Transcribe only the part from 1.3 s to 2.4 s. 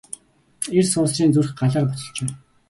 зүрх Галаар буцалж байна.